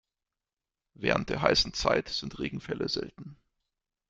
[0.95, 3.37] Während der heißen Zeit sind Regenfälle selten.